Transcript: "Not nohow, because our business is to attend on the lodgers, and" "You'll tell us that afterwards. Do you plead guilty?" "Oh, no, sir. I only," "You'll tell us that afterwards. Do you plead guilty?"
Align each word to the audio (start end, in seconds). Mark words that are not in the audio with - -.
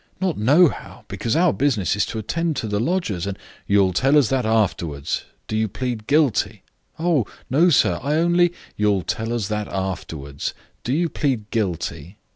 "Not 0.19 0.35
nohow, 0.35 1.05
because 1.07 1.35
our 1.35 1.53
business 1.53 1.95
is 1.95 2.07
to 2.07 2.17
attend 2.17 2.59
on 2.63 2.69
the 2.71 2.79
lodgers, 2.79 3.27
and" 3.27 3.37
"You'll 3.67 3.93
tell 3.93 4.17
us 4.17 4.29
that 4.29 4.47
afterwards. 4.47 5.25
Do 5.47 5.55
you 5.55 5.67
plead 5.67 6.07
guilty?" 6.07 6.63
"Oh, 6.97 7.27
no, 7.51 7.69
sir. 7.69 7.99
I 8.01 8.15
only," 8.15 8.51
"You'll 8.77 9.03
tell 9.03 9.31
us 9.31 9.47
that 9.49 9.67
afterwards. 9.67 10.55
Do 10.83 10.91
you 10.91 11.07
plead 11.07 11.51
guilty?" 11.51 12.17